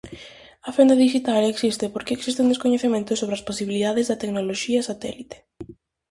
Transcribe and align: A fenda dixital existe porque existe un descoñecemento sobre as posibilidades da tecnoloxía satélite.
A 0.67 0.69
fenda 0.75 0.99
dixital 1.03 1.41
existe 1.45 1.85
porque 1.93 2.15
existe 2.17 2.43
un 2.43 2.51
descoñecemento 2.51 3.11
sobre 3.13 3.35
as 3.37 3.45
posibilidades 3.49 4.05
da 4.07 4.19
tecnoloxía 4.21 4.87
satélite. 4.89 5.37